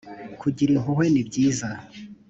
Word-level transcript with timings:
kugira 0.41 0.69
impuhwe 0.73 1.05
nibyiza. 1.09 1.69